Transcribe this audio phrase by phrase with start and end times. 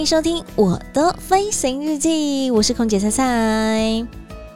[0.00, 4.06] 迎收听我的飞行日记，我是空姐菜菜。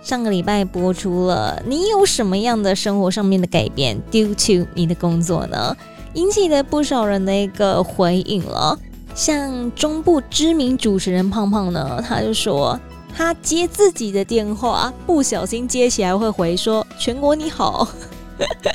[0.03, 5.77] 上个礼拜播出了，你有什么样的生活上面的改变？Due to 你的工作呢，
[6.15, 8.79] 引起了不少人的一个回应了。
[9.15, 12.81] 像中部知名主持人胖胖呢，他就说
[13.15, 17.87] 他接自己的电话，不小心接起来会回说“全国你好”，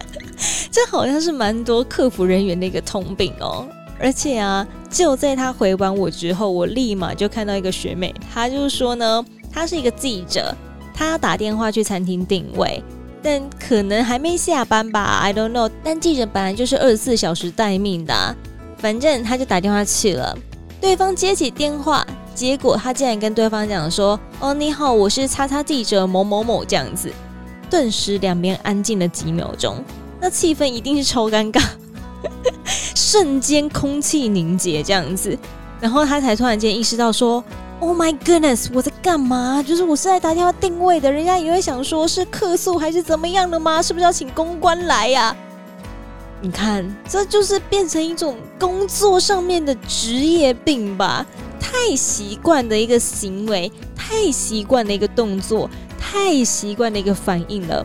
[0.69, 3.67] 这好像是蛮多客服人员的一个通病哦。
[3.99, 10.55] 而且啊，就在他回完我之后，我立马就看到一个学妹，她就说呢，她是一个记者，
[10.93, 12.81] 她要打电话去餐厅订位，
[13.21, 15.69] 但可能还没下班吧，I don't know。
[15.83, 18.35] 但记者本来就是二十四小时待命的，
[18.77, 20.37] 反正他就打电话去了，
[20.79, 27.11] 对方接起电话，结果他竟然跟对方讲说：“哦，你好，我是叉叉记者某某某这样子。”
[27.69, 29.83] 顿时两边安静了几秒钟，
[30.21, 31.61] 那气氛一定是超尴尬。
[33.11, 35.35] 瞬间空气凝结这样子，
[35.81, 37.43] 然后他才突然间意识到说
[37.79, 39.63] ：“Oh my goodness，我在干嘛？
[39.63, 43.81] 就是我是在打电话定位的，人家也会想说是客诉还是怎么样的吗？
[43.81, 45.35] 是不是要请公关来呀？”
[46.39, 51.25] 你看，这就是变成一种工作上面的职业病吧？
[51.59, 55.67] 太习惯的一个行为，太习惯的一个动作，
[55.99, 57.83] 太习惯的一个反应了。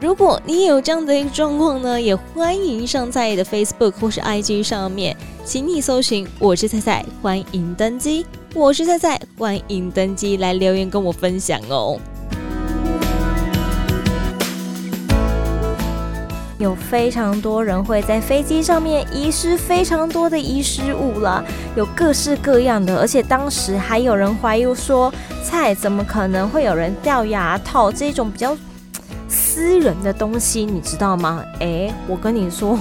[0.00, 8.24] 如果你也有这样的一个状况呢，也欢迎上在的 Facebook 或是 IG 上面，请你搜寻“我是菜菜”，欢迎登机。
[8.54, 12.00] 我是菜菜，欢迎登机来留言跟我分享哦。
[16.58, 21.44] 有非常多人会在飞机上面遗失非常多的遗失物了，
[21.76, 25.12] 有各式各样的，而且当时还有人怀疑说，
[25.44, 28.56] 菜怎么可能会有人掉牙套这种比较。
[29.52, 31.44] 私人的东西你知道吗？
[31.58, 32.78] 诶，我跟你说，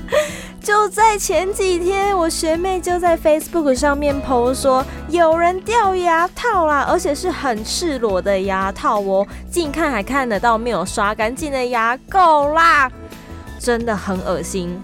[0.64, 12.90] 就在前几天，我学妹就在 Facebook 上面 po 说有人掉牙套啦，而且是很赤裸的牙套哦，近看还看得到没有刷干净的牙垢啦，
[13.60, 14.74] 真的很恶心。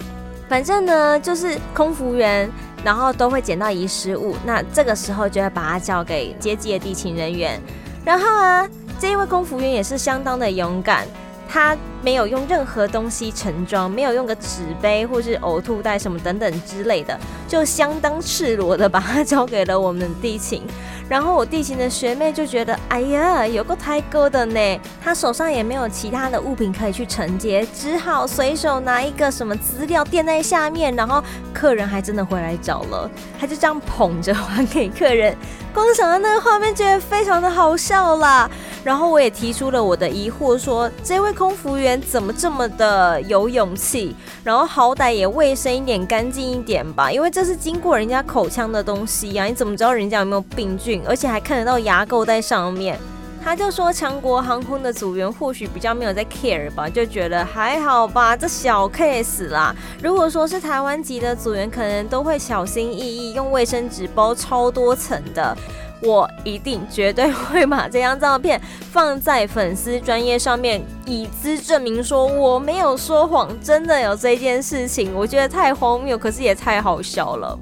[0.50, 2.46] 反正呢，就是空服员，
[2.84, 7.58] 然后都会捡到遗失物，那这个时候就会把它交给接机的地勤人员，
[8.04, 8.68] 然后啊。
[9.00, 11.08] 这一位空服员也是相当的勇敢，
[11.52, 20.62] 他没有用任何东西盛装，没有用个纸杯或是呕吐袋什么等等之类的，就相当赤裸的把它交给了我们地勤。
[21.10, 30.94] 然后我地勤的学妹就觉得，哎呀，有个太哥的呢，他手上也没有其他的物品可以去承接，只好随手拿一个什么资料垫在下面。
[30.96, 35.36] 然后客人还真的回来找了，他就这样捧着还给客人。
[35.74, 38.50] 光想到那个画面，觉得非常的好笑啦。
[38.84, 44.16] 然后我也提出了我的疑惑，说这位空服员怎么这么的有勇气？
[44.42, 51.00] 然后好歹也卫生一点、干净一点吧，因为这是经过人家口腔的东西呀，你怎么知道人家有没有病菌？
[51.06, 52.98] 而且还看得到牙垢在上面。
[53.44, 59.74] 他就说强国航空的组员或许比较没有在 care 吧，就觉得还好吧，这小 case 啦。
[60.00, 65.56] 如果说是台湾籍的组员，可能都会小心翼翼用卫生纸包超多层的。
[66.02, 75.14] 我一定绝对会把这张照片放在粉丝专业上面，以资证明说我没有说谎，真的有这件事情。
[75.14, 77.58] 我觉得太荒谬，可是也太好笑了。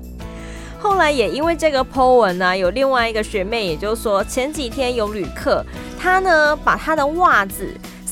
[0.79, 5.63] 后来也因为这个 po 文呢、有另外一个学妹，也就是说前几天有旅客，
[5.99, 7.69] 他呢把他的袜子。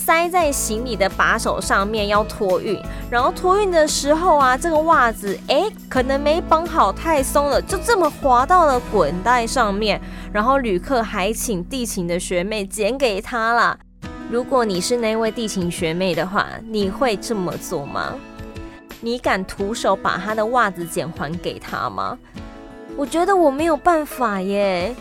[0.08, 10.00] 塞在行李的把手上面要托运，然后托运的时候啊，这个袜子诶可能没绑好，太松了，就这么滑到了滚带上面。
[10.32, 13.78] 然后旅客还请地勤的学妹捡给他啦。
[14.30, 18.14] 如果你是那位地勤学妹的话，你会这么做吗？
[19.02, 22.16] 你敢徒手把他的袜子捡还给他吗？
[22.96, 24.96] 我觉得我没有办法耶。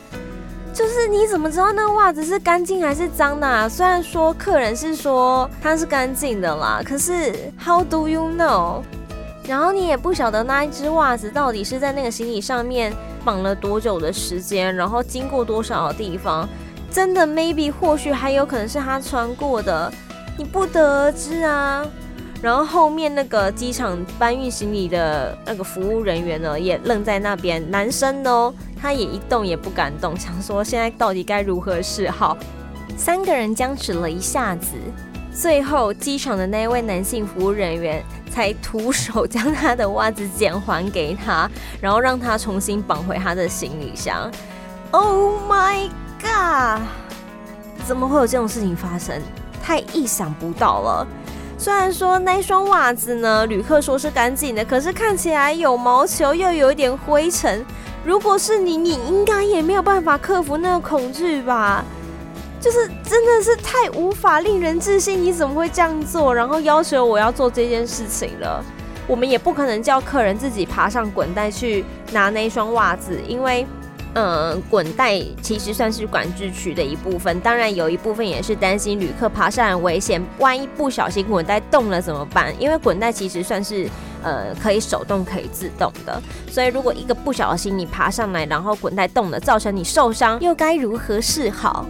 [0.78, 3.68] 就是你怎么知道那袜子是干净还是脏的？
[3.68, 8.84] 虽然说客人是说它是干净的啦，可是 How do you know？
[9.48, 12.94] 然后你也不晓得那一只袜子到底是在那个行李上面
[13.26, 16.48] 绑了多久的时间，然后经过多少的地方，
[16.92, 19.92] 真的 maybe 或许还有可能是他穿过的，
[20.38, 21.84] 你不得而知啊。
[22.42, 27.72] 然后后面那个机场搬运行李的那个服务人员呢，也愣在那边。
[27.72, 32.38] 男生呢，他也一动也不敢动，想说现在到底该如何是好。
[32.95, 34.75] 三个人僵持了一下子，
[35.34, 41.50] 最后机场的那位男性服务人员才徒手将他的袜子捡还给他，
[41.81, 44.31] 然后让他重新绑回他的行李箱。
[44.92, 45.90] Oh my
[46.22, 46.81] god！
[47.86, 49.22] 怎么会有这种事情发生？
[49.62, 51.07] 太意想不到了。
[51.59, 57.65] 虽然说那双袜子呢，旅客说是干净的，可是看起来有毛球，又有一点灰尘。
[58.06, 61.83] 如果是你，你应该也没有办法克服那个恐惧吧？
[62.62, 66.33] 就是真的是太无法令人置信，你怎么会这样做？
[66.33, 68.63] 然后要求我要做这件事情了。
[69.07, 73.65] 我们也不可能叫客人自己爬上滚带去拿那双袜子，因为。
[74.19, 82.52] 嗯，滚带其实算是管制区的一部分，当然有一部分也是担心旅客爬上来危险，万一不小心滚带动了怎么办？
[82.60, 83.88] 因为滚带其实算是
[84.24, 86.19] 呃可以手动可以自动的，
[86.50, 91.86] 所以如果一个不小心你爬上来，然后滚带动了，造成你受伤，又该如何是好？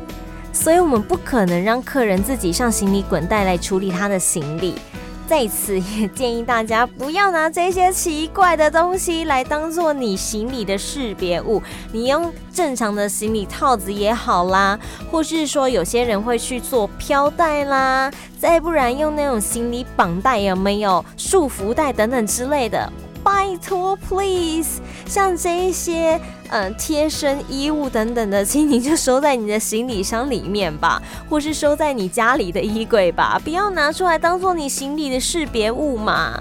[0.51, 4.75] 所以我们不可能让客人自己上行李滚带来处理他的行李。
[5.27, 14.79] 在此也建议大家不要拿这些奇怪的东西来当做你行李的识别物，你用正常的行李套子也好啦，
[15.11, 18.09] 或是说有些人会去做飘带啦，
[18.39, 22.89] 再不然用那种行李绑带有没有束缚带等等之类的。
[23.27, 36.39] 拜托，please，像这一些，嗯，贴身衣物等等的，请你就收在你的行李箱里面吧， 或是收在你家里的衣柜吧，不要拿出来当做你行李的识别物嘛。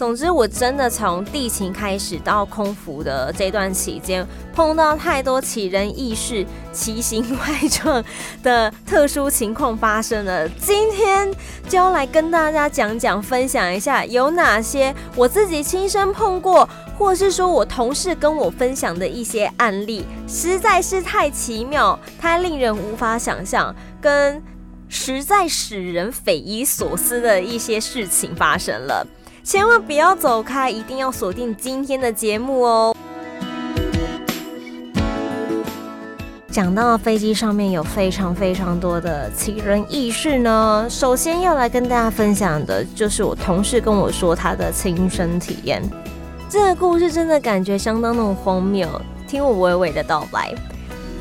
[0.00, 6.42] 总之，我真的从地勤开始到空服的这段期间，碰到太多奇人异事、
[6.72, 8.02] 奇形怪状
[8.42, 10.48] 的特殊情况发生了。
[10.58, 11.30] 今天
[11.68, 16.66] 就要来跟大家讲讲、分享一下有哪些我自己亲身碰过，
[16.96, 24.42] 或是说我同事跟我分享的一些案例，实在是太奇妙、太令人无法想象，跟
[24.88, 29.06] 实在使人匪夷所思的一些事情发生了。
[29.50, 32.94] 千万不要走开，一定要锁定今天的节目哦。
[36.52, 45.82] 讲到飞机上面有非常非常多的奇人异事呢，首先要来跟大家分享的就是我同事跟我说他的亲身体验。
[46.48, 48.88] 这个故事真的感觉相当的荒谬，
[49.26, 50.54] 听我娓娓的道来。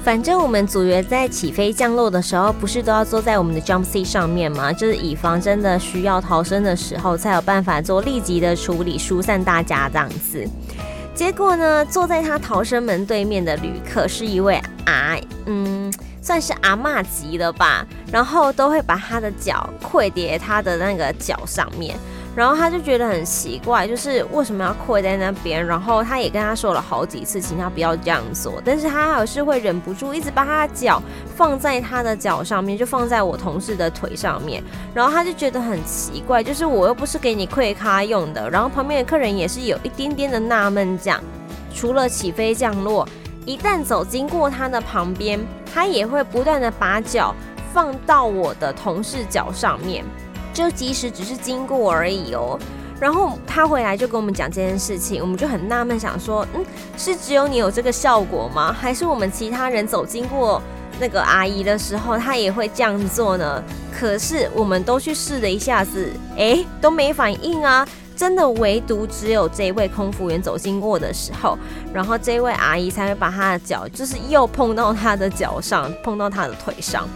[0.04, 4.74] 反正我们组员在起飞降落的时候，不是都要坐在我们的 jump seat 上面吗？
[4.74, 10.48] 就是以防真的需要逃生的时候，才有办法做立即的处理，疏散大家这样子。
[11.14, 14.56] 结果呢，坐在他逃生门对面的旅客是一位
[14.86, 15.16] 啊，
[15.46, 21.96] 嗯，算是阿嬷级的吧，然后都会把他的脚跪叠他的那个脚上面。
[22.40, 25.68] 然后他就觉得很奇怪，就是为什么要跪在那边？
[25.68, 28.62] 然后他也跟他说了好几次，请他不要这样做。
[28.64, 31.04] 但是他还是会忍不住一直把他的脚
[31.36, 34.64] 放在他的脚上面，就放在我同事的腿上面。
[34.94, 38.50] 然后他就觉得很奇怪，就是我又不是给你跪咖用的。
[38.50, 41.22] 然后旁边的客人也是有一点点的纳闷，这样。
[41.76, 43.06] 除了起飞降落，
[43.46, 45.38] 一旦走经过他的旁边，
[45.74, 47.36] 他也会不断的把脚
[47.74, 50.06] 放到我的同事脚上面。
[50.54, 52.60] 就即使只是经过而已哦，
[53.00, 56.66] 然后他回来就跟我们讲这件事情，我们就很纳闷，想说，嗯，
[56.98, 58.74] 是只有你有这个效果吗？
[58.74, 60.62] 还是我们其他人走经过
[61.00, 63.64] 那个阿姨的时候，她也会这样做呢？
[63.98, 67.88] 可是我们都去试了一下子，诶，都没反应啊！
[68.16, 71.58] 真的，唯独只有这位空服员走经过的时候，
[71.94, 77.08] 然后这位阿姨才会把她的脚，就是又碰到她的脚上，碰到她的腿上。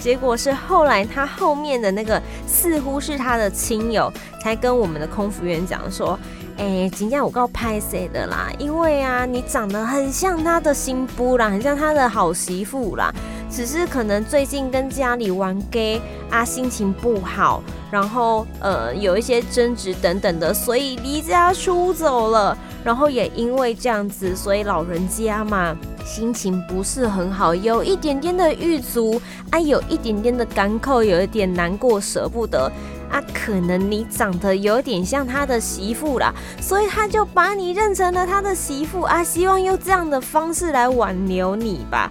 [0.00, 6.18] 结果是后来他后面的那个似乎是他的亲友，才跟我们的空服员讲说
[6.56, 8.48] ：“哎、欸，今天我告拍谁的啦？
[8.58, 13.12] 因为啊，你长得很像他的新夫啦，很像他的好媳妇啦。
[13.50, 22.56] 只是可能最近跟家里玩 gay 啊，心情不好，然后呃有一些争执等等的，所以离家出走了。
[22.82, 32.72] 然后也因为这样子，所以老人家嘛。”心情不是很好，有一点点的郁卒啊，有一点点的干扣，有一点难过，舍不得
[33.10, 33.22] 啊。
[33.34, 42.10] 可能你长得有点像他的媳妇啦，所以他就把你认成了他的媳妇啊，希望用这样的方式来挽留你吧。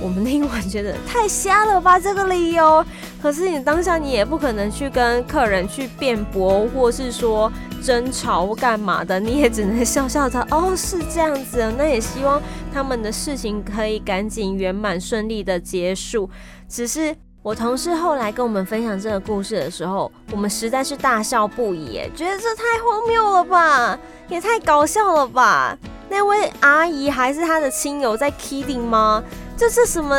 [0.00, 2.84] 我们听完觉得太瞎了吧，这个理由。
[3.22, 7.50] 可是你当下你也不可能去跟客人去辩驳，或是说
[7.82, 10.46] 争吵或干嘛的，你也只能笑笑的。
[10.50, 12.40] 哦，是这样子，那也希望
[12.72, 16.28] 他们的事情可以赶紧圆满顺利的结束。
[16.68, 23.98] 只是我同事后来跟我们分享这个故事的时候，我们实在是大笑不已，觉得这太荒谬了吧，
[24.28, 25.76] 也太搞笑了吧。
[26.08, 29.24] 那位阿姨还是她的亲友在 kidding 吗？
[29.56, 30.16] 这是什么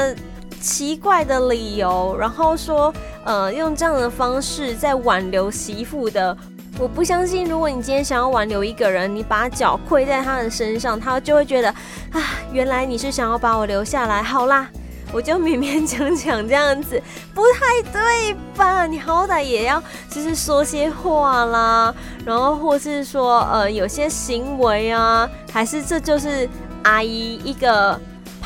[0.60, 2.16] 奇怪的理由？
[2.18, 6.36] 然后说，呃，用这样的方式在挽留媳妇的，
[6.80, 7.46] 我不相信。
[7.46, 14.24] 如果你今天想要挽留一个人，你把脚跪在他的身上，他就会觉得，啊，原来你是想要把我留下来。
[14.24, 14.68] 好啦。
[15.14, 17.02] 我就勉勉强强这样子，
[17.34, 18.86] 不太对吧？
[18.86, 26.48] 你好歹也要就是说些话啦，然后或是说呃有些行为啊，还是这就是
[26.84, 27.98] 阿姨一个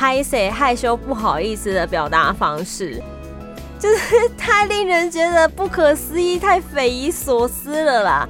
[0.02, 3.00] 拍谢害羞不好意思的表达方式，
[3.78, 8.28] 就是太令人觉得不可思议，太匪夷所思了啦！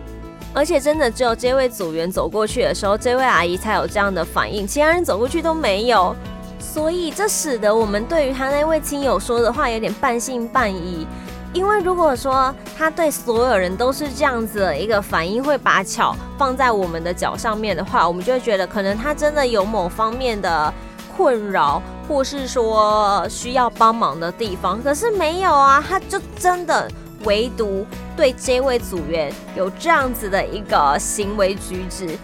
[0.53, 6.13] 而且真的只有这位组员走过去的时候，这位阿姨才有这样的反应，其他人走过去都没有。
[6.59, 11.07] 所以这使得我们对于他那位亲友说的话有点半信半疑，
[11.53, 20.73] 因为如果说他对所有人都是这样子的一个反应，会把脚放在我们的脚上面的话，我们就会觉得可能他真的有某方面的
[21.15, 24.81] 困扰，或是说需要帮忙的地方。
[24.81, 26.89] 可是没有啊，他就真的
[27.25, 32.17] 唯独对这位组员有这样子的一个行为举止，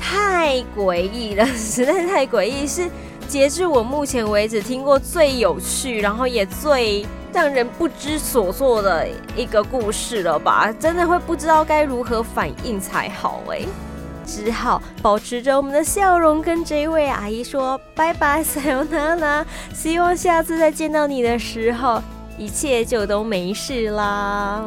[0.00, 2.88] 太诡异了，实在太诡异，是。
[3.28, 10.72] 截至我目前为止听过最有趣，然后也最让人不知所措的一个故事了吧？
[10.80, 13.60] 真的会不知道该如何反应才好哎，
[14.28, 22.02] 只好保持着我们的笑容，跟这位阿姨说拜拜，撒由那拉，希望下次再见到你的时候，
[22.36, 24.62] 一切就都没事啦。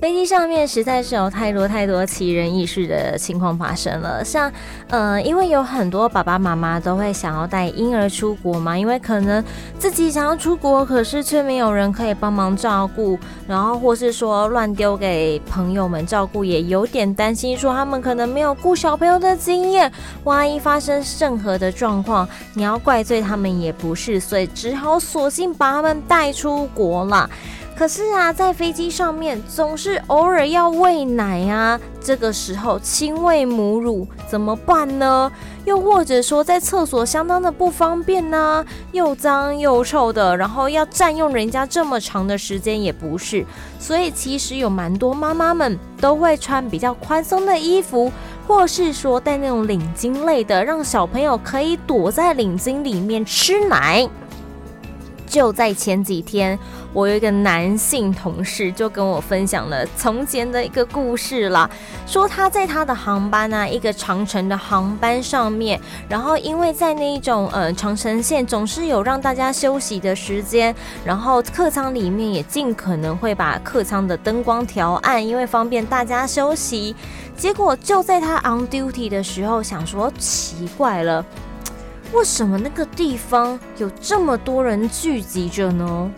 [0.00, 4.50] 飞机上面实在是有太多太多奇人异事的情况发生了，像，
[4.88, 9.44] 呃，因为有很多爸爸妈妈都会想要带婴儿出国嘛，因为可能
[9.78, 19.92] 自己想要出国，可是却没有人可以帮忙照顾，然后或是说乱丢给朋友们照顾，也有点担心说他们可能没有顾小朋友的经验，
[20.24, 27.28] 万一发生任何的状况，你要怪罪他们也不是，所以只好索性把他们带出国了。
[27.80, 35.32] 可是啊，在飞机上面总是偶尔要喂奶啊，这个时候亲喂母乳怎么办呢？
[35.64, 43.46] 又或者说在厕所相当的不方便呢，又脏又臭的，然后要占用人家这么长的时间也不是，
[43.78, 48.12] 所以其实有蛮多妈妈们都会穿比较宽松的衣服，
[48.46, 54.06] 或是说带那种领巾类的，让小朋友可以躲在领巾里面吃奶。
[55.30, 56.58] 就在前几天，
[56.92, 61.70] 我有一个男性同事就跟我分享了从前的一个故事啦，
[62.04, 76.96] 说他在他的航班啊，一个长程的航班上面，然后因为在那一种呃长程线总是有让大家休息的时间，然后客舱里面也尽可能会把客舱的灯光调暗，因为方便大家休息。
[77.36, 81.24] 结果就在他 on duty 的时候，想说奇怪了。
[82.12, 86.10] 为什么那个地方有这么多人聚集着呢？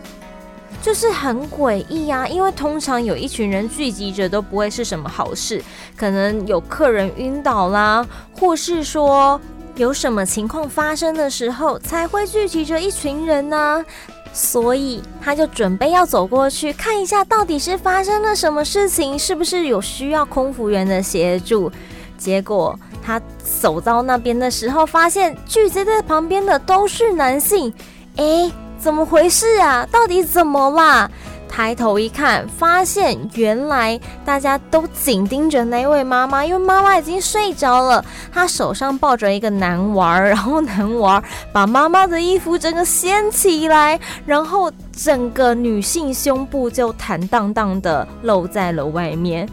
[0.81, 2.27] 就是很诡异啊！
[2.27, 5.63] 因为通常有一群人聚集着都不会是什么好事，
[5.95, 8.05] 可能有客人晕倒啦，
[8.37, 9.39] 或是说
[9.75, 13.85] 有什么情况发生的时候才会聚集着一群人呢。
[14.33, 21.71] 所以他就准备要走过去看一下，到底是发生了什么事情，是不是有需要空服员的协助？
[22.17, 22.77] 结果。
[23.05, 23.21] 他
[23.59, 27.73] 走到那边的时候，发现聚集在旁边的都是男性，
[28.15, 29.85] 诶，怎么回事啊？
[29.91, 31.09] 到底怎么啦？
[31.55, 49.47] 抬头一看，发现原来大家都紧盯着那位妈妈，因为妈妈已经睡着了，她手上抱着一个男娃儿，然后男娃儿把妈妈的衣服整个掀起来，然后整个女性胸部就坦荡荡的露在了外面。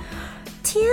[0.62, 0.84] 天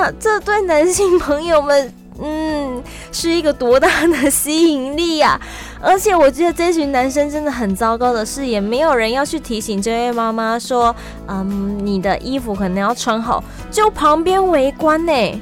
[0.00, 1.92] 哪，这对男性朋友们，
[2.22, 5.40] 嗯，是一个多大的吸引力呀！
[5.80, 10.94] 而且我觉得这群男生真的很糟糕的是，也没有人要去提醒这位妈妈说，
[11.28, 15.40] 嗯，你的衣服可能要穿好，就旁边围观呢，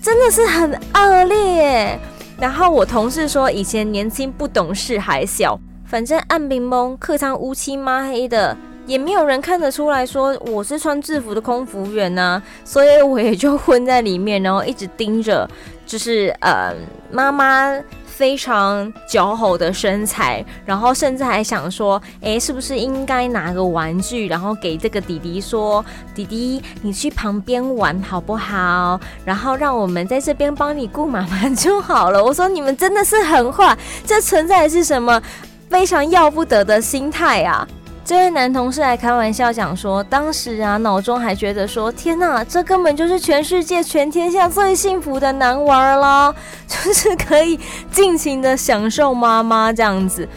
[0.00, 1.98] 真的是很恶劣。
[2.38, 8.56] 然后我同事说，以前年轻不懂事还小，反正暗冰蒙，客舱乌漆嘛黑的。
[8.86, 15.48] 也没有人看得出来说我是穿制服的空服员呐、啊，所以我也就混在里面，然后一直盯着，
[15.86, 16.74] 就是呃
[17.10, 17.72] 妈妈
[18.04, 25.84] 非常姣好的身材，然后甚至还想说，哎，是不是应该拿个玩具，然后给这个弟弟说，
[26.14, 29.00] 弟弟，你去旁边玩好不好？
[29.24, 32.22] 然后让我们在这边帮你顾妈妈就好了。
[32.22, 35.20] 我说你们真的是很坏，这存在的是什么
[35.68, 37.66] 非常要不得的心态啊！
[38.04, 46.34] 这位男同事还开玩笑讲说，当时啊，脑中还觉得说，天哪，这根本就是全世界、全天下最幸福的男娃了，
[46.66, 47.58] 就是可以
[47.92, 50.28] 尽情的享受妈妈这样子。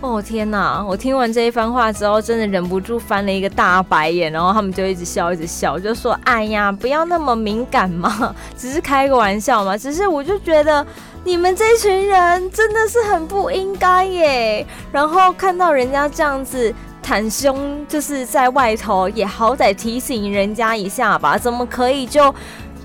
[0.00, 0.82] 哦天哪！
[0.82, 10.84] 我听完这一番话之后，真的忍不住翻了一个大白眼，然后他们就一直笑，一直笑，就说：“哎呀，不要那么敏感嘛， 只是开个玩笑嘛。”只是我就觉得
[11.22, 14.66] 你们这群人真的是很不应该耶。
[14.90, 16.74] 然后看到人家这样子。
[17.04, 21.36] 袒胸就是在外头，也好歹提醒人家一下吧？
[21.36, 22.34] 怎么可以就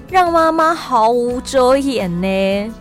[0.09, 2.73] 让妈妈毫无遮掩呢？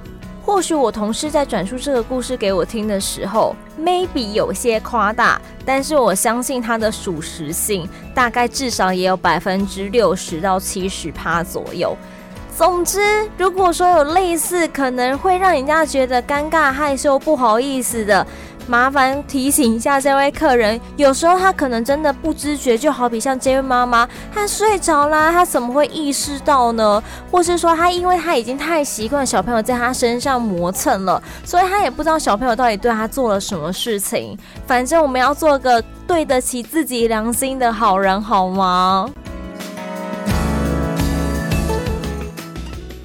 [0.45, 11.97] 或许我同事在转述这个故事给我听的时候，maybe 有些夸大，但是我相信它的属实性大概至少也有百分之六十到七十趴左右。
[12.55, 13.00] 总之，
[13.38, 18.25] 如果说有类似可能会让人家觉得尴尬、害羞、不好意思的。
[18.66, 27.02] 麻烦提醒一下这位客人，有时候他可能真的不知觉，就好比像这位妈妈，她睡着啦，她怎么会意识到呢？
[27.30, 34.37] 或是说，她因为她已经太习惯小朋友在她身上磨蹭了，所以她也不知道小朋友到底对她做了什么事情。
[34.66, 39.09] 反正我们要做个对得起自己良心的好人，好吗？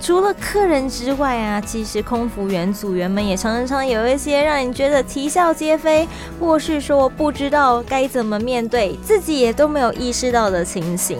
[0.09, 6.07] 除了客人之外啊，其实空服员组员们也常常有一些让你觉得啼笑皆非，
[6.39, 11.19] 或是说不知道该怎么面对，自己也都没有意识到的情形。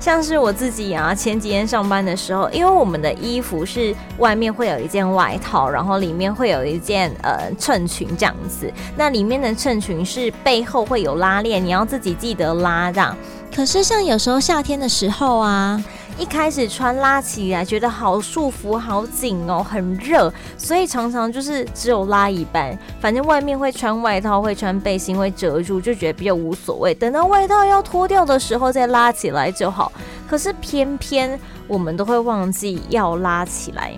[0.00, 8.68] 像是我自己啊，前几天上班的时候，因为我们的衣服是外面会有一件外套，然后里面会有一件呃衬裙这样子。
[8.96, 13.16] 那里面的衬裙是背后会有拉链，你要自己记得拉这样。
[13.54, 15.82] 可是像有时候夏天的时候啊。
[16.16, 22.78] 一开始穿拉起来觉得好束缚、好紧哦，很热，所以常常就是只有拉一半。
[23.00, 26.94] 反正外面会穿外套、会穿背心、会遮住，就觉得比较无所谓。
[26.94, 29.90] 等到外套要脱掉的时候再拉起来就好。
[30.28, 33.92] 可是偏偏我们都会忘记要拉起来。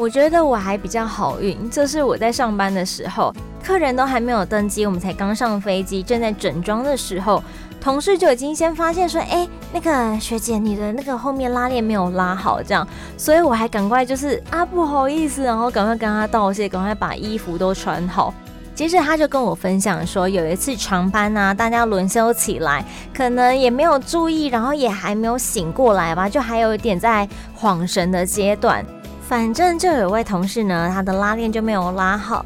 [0.00, 3.30] 我觉得我还比较好运，就是我在上班的时候，
[3.62, 7.44] 客人都还没有登机，我们才刚上飞机，正在整装的时候。
[7.82, 12.86] 同事就已经先发现说，哎、那个学姐，你的那个后面拉链没有拉好，这样，
[13.18, 18.32] 所以我还赶快就是啊，不好意思，然后赶快跟他道谢，赶快把衣服都穿好。
[18.74, 22.82] 接着他就跟我分享说，有一次长班啊，大家轮休起来，
[23.14, 27.28] 可能也没有注意，然后也还没有醒过来吧，就还有一点在
[27.60, 28.82] 恍神的阶段。
[29.30, 32.44] 反正就有位同事呢，他的拉链就没有拉好。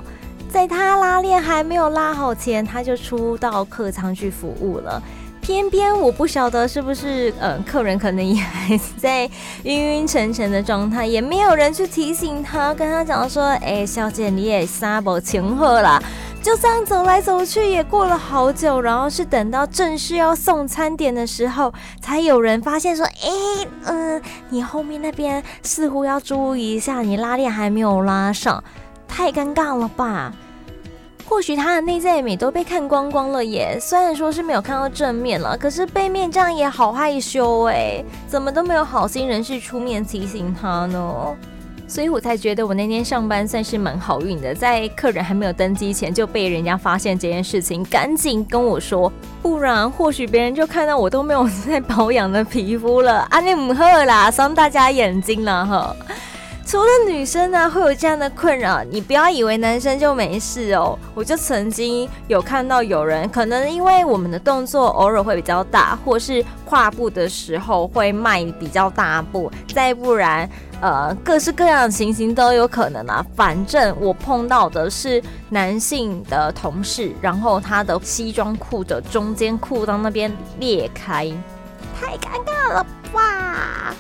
[0.51, 5.03] 在他拉链还没有拉好前，他就出到客舱去服务了。
[5.41, 9.25] 偏偏我不晓得是不是，呃，客人可能也还在
[9.63, 15.99] 晕晕沉沉的状态，也没有人去提醒他，跟他讲说：“哎、小姐，你也撒不清喝啦。”
[16.45, 28.63] 就这样走来走去，也过了好久，然后是等到正式要送餐点的时候，才有人发现说：“哎、嗯、你后面那边似乎要注意一下，你拉链还没有拉上，
[29.09, 30.35] 太尴尬了吧？”
[31.25, 41.35] 或许他的内在美都被看光光了耶，虽然说是没有看到正面了，可是背面这样也好害羞哎，怎么都没有好心人士出面提醒他呢？
[41.87, 55.97] 所以我才觉得我那天上班算是蛮好运的，在客人还没有登机前就被人家发现这件事情，赶紧跟我说，不然或许别人就看到我都没有在保养的皮肤了，啊你唔好啦，伤大家眼睛了哈。
[56.67, 60.99] 除了女生呢，会有这样的困扰，你不要以为男生就没事哦。
[61.15, 70.49] 我就曾经有看到有人，可能因为我们的动作偶尔会比较大，或是跨步的时候会迈比较大步，再不然，
[70.81, 73.25] 呃，各式各样的情形都有可能啊。
[73.37, 81.31] 反正我碰到的是男性的同事，然后他的西装裤的中间裤裆那边裂开，
[82.01, 83.95] 太尴尬了吧！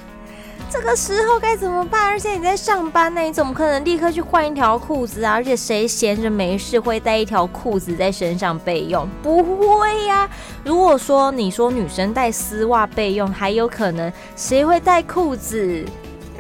[0.77, 2.05] 这个时候该怎么办？
[2.05, 5.33] 而且你在上班呢，你怎么可能立刻去换一条裤子啊？
[5.33, 9.09] 而且谁闲着没事会带一条裤子在身上备用？
[9.23, 10.29] 不会呀。
[10.65, 15.85] 如果说你说女生带丝袜备用，还有可能，谁会带裤子？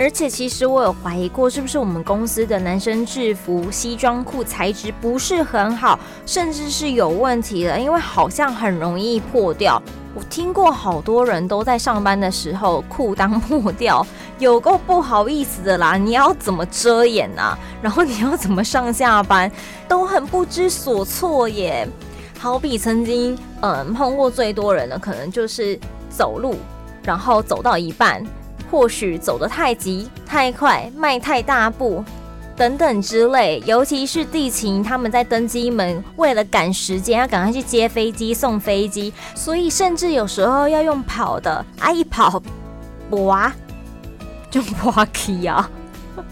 [0.01, 9.81] 而且其实我有怀疑过，是不是我们公司的男生制服西装裤材质不是很好，甚至是有问题的，因为好像很容易破掉。
[10.14, 14.07] 我听过好多人都在上班的时候裤裆破掉，
[14.38, 15.96] 有够不好意思的啦！
[15.96, 17.59] 你要怎么遮掩啊？
[17.83, 19.50] 然后你要怎么上下班，
[19.88, 21.88] 都很不知所措耶。
[22.38, 26.55] 好比曾经，嗯，碰过最多人的可能就是走路，
[27.03, 28.22] 然后走到一半，
[28.70, 32.05] 或许走得太急太快，迈太大步。
[32.57, 42.40] 等等之类，尤其是地勤，他们在登机门，为了赶时间，要赶快去接飞机、送飞机，所以甚至有时候要用跑的，啊一跑，
[43.11, 43.53] 哇，
[44.51, 45.69] 就滑稽啊！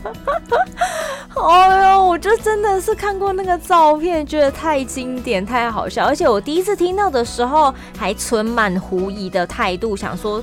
[1.34, 10.40] 哎呦，我就真的是看过那个照片，觉得太经典、太好笑，而且我第一次听到的时候，还存满狐疑的态度，想说。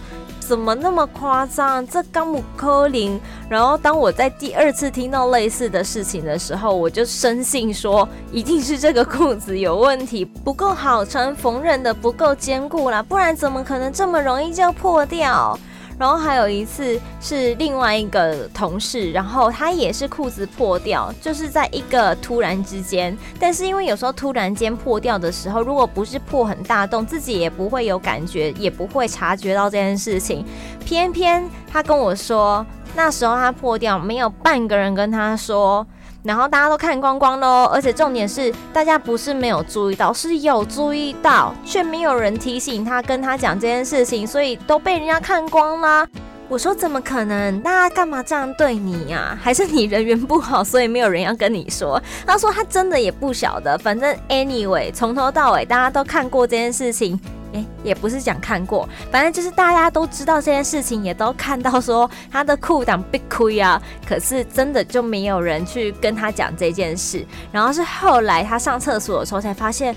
[0.49, 1.85] 怎么那么夸张？
[1.87, 3.21] 这刚姆科林。
[3.47, 15.55] 然后当我在第二次听到类似的事情的时候，我就深信说，一定是这个裤子有问题，不够好穿，缝纫的不够坚固啦，不然怎么可能这么容易就破掉？
[15.99, 23.15] 然后还有一次是另外一个同事，然后他也是裤子破掉，就是在一个突然之间。
[23.37, 30.45] 但是因为有时候突然间破掉的时候，如果不是破很大洞，自己也不会有感觉，也不会察觉到这件事情。
[30.85, 35.85] 偏偏他跟我说，那时候他破掉，没有半个人跟他说。
[36.23, 46.07] 然后大家都看光光喽，而且重点是，大家不是没有注意到，是有注意到，却没有人提醒他，跟他讲这件事情，所以都被人家看光啦。
[46.49, 47.61] 我说怎么可能？
[47.61, 49.37] 大家干嘛这样对你呀？
[49.39, 52.01] 还是你人缘不好，所以没有人要跟你说？
[52.25, 57.19] 他说他真的也不晓得，反正 anyway，从头到尾大家都看过这件事情。
[57.53, 67.25] 诶，也不是讲看过，反正就是大家都知道这件事情，也都看到说他的裤裆 被亏啊，可是真的就没有人去跟他讲这件事。
[67.51, 69.95] 然后是后来他上厕所的时候才发现，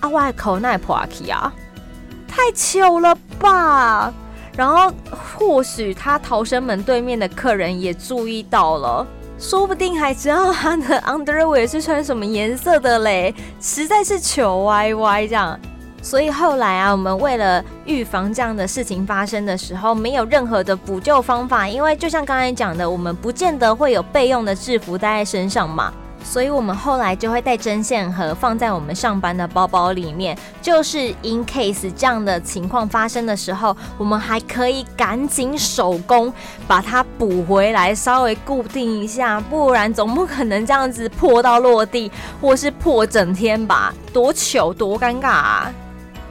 [0.00, 1.52] 啊，外口那破气啊，
[2.26, 4.12] 太糗了吧！
[4.56, 4.92] 然后
[5.38, 9.06] 或许他逃生门对面的客人也注意到了，
[9.38, 15.58] 说不定还知道他的 underwear 是穿什么颜色的嘞，实在是糗歪歪这样。
[16.02, 25.92] 所以后来啊，我们为了预防这样的事情发生的时候，没有任何的补救方法，因为就像刚才讲的，我们不见得会有备用的制服带在身上嘛。
[26.22, 36.30] 所以我们后来就会带针线盒放在我们上班的包包里面，就是 in case 这样的情况发生的时候，我们还可以赶紧手工
[36.68, 45.72] 把它补回来，稍微固定一下，不然总不可能这样子破到落地，或是破整天吧，多糗多尴尬啊！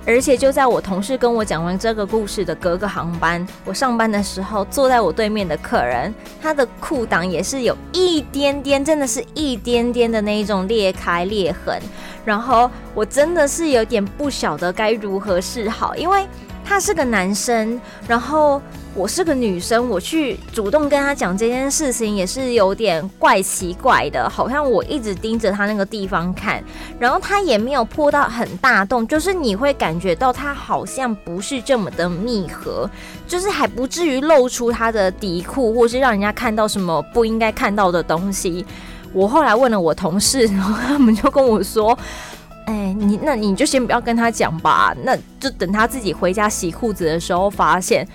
[0.10, 11.80] 而且就在我同事跟我讲完这个故事的隔个航班，我上班的时候，坐在我对面的客人，他的裤裆也是有一点点，真的是一点点的那一种裂开裂痕。
[12.26, 16.26] 然后我真的是有点不晓得该如何是好，因为
[16.66, 18.60] 他是个男生，然后。
[18.96, 26.62] 我是个女生，我去主动跟他讲这件事情也是有点怪奇怪的，好像我一直盯着他那个地方看，
[27.00, 32.90] 然后他也没有破到很大洞，就是你会感觉到他好像不是这么的密合，
[33.26, 38.66] 就是还不至于露出他的底裤，或是让人家看到什么不应该看到的东西。
[39.14, 41.98] 我后来问了我同事，然后他们就跟我说
[42.66, 48.06] ：“哎，你那你就先不要跟他讲吧，那就等他自己回家洗裤子的时候发现。”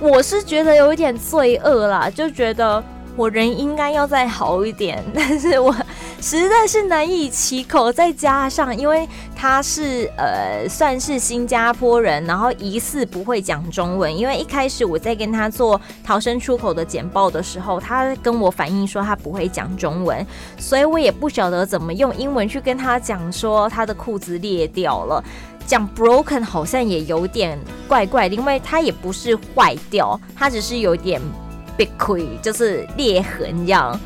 [0.00, 2.82] 我是觉得有一点罪恶啦，就觉得
[3.16, 5.74] 我人应该要再好一点， 但是我
[6.20, 7.90] 实在是难以启口。
[7.90, 14.14] 再加上，因为他是呃算是新加坡人，然后疑似不会讲中文。
[14.14, 20.24] 因为一开始我在跟他做逃生出口的简报的时候，他跟我反映说他不会讲中文，
[20.58, 25.24] 所以我也不晓得怎么用英文去跟他讲说他的裤子裂掉了。
[25.66, 31.20] 讲 broken 好像也有点怪怪的，因为它也不是坏掉，它只是有点
[31.76, 33.98] 被亏，就是裂痕样。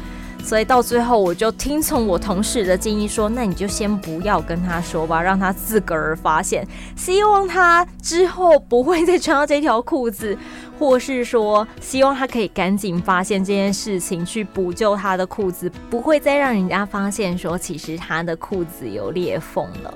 [0.42, 6.66] 所以到最后，我就听从我同事的建议说，那你就先不要跟他说吧，让他自个儿发现。
[6.96, 10.37] 希望他之后不会再穿到这条裤子，
[10.79, 19.94] 或是说，希望他可以赶紧发现这件事情，去补救他的裤子，不会再让人家发现说，其实他的裤子有裂缝了。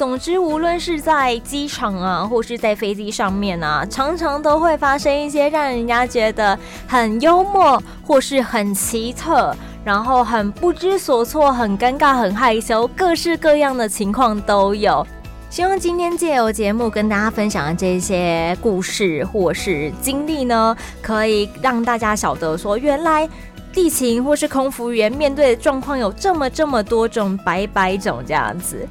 [0.00, 6.58] 总之，无论是在机场啊，或是在飞机上面啊，常常都会发生一些让人家觉得
[6.88, 15.06] 很幽默，或是很奇特，然后很不知所措、很尴尬、很害羞，各式各样的情况都有。
[15.50, 23.28] 希望今天借由节目跟大家分享的这些故事或是经历呢，可以让大家晓得说，原来
[23.70, 28.88] 地勤或是空服员面对的状况有这么这么多种、百百种这样子。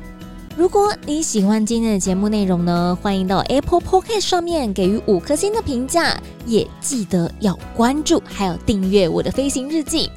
[0.60, 10.12] 如果你喜欢今天的节目内容呢，欢迎到 Apple Podcast 上面给予五颗星的评价，也记得要关注还有订阅我的飞行日记。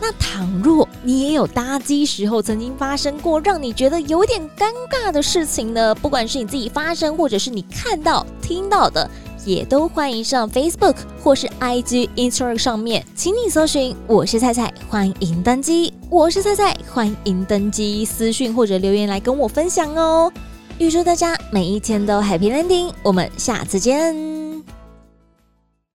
[0.00, 9.10] 那倘若你也有搭机时候曾经发生过让你觉得有点尴尬的事情呢，不管是你自己发生，或者是你看到、听到的，
[9.44, 15.92] 也都欢迎上 Facebook 或是 IG、Instagram 上面，请你搜寻“我是菜菜”，欢迎登机。
[16.10, 20.32] 我是菜菜，欢迎登机，私讯或者留言来跟我分享哦。
[20.78, 24.41] 预祝大家每一天都 Happy Landing，我们下次见。